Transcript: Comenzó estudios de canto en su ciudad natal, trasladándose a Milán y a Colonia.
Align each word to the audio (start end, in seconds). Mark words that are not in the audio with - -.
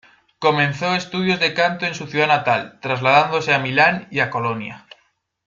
Comenzó 0.39 0.95
estudios 0.95 1.39
de 1.39 1.53
canto 1.53 1.85
en 1.85 1.93
su 1.93 2.07
ciudad 2.07 2.25
natal, 2.25 2.79
trasladándose 2.81 3.53
a 3.53 3.59
Milán 3.59 4.07
y 4.09 4.21
a 4.21 4.31
Colonia. 4.31 4.87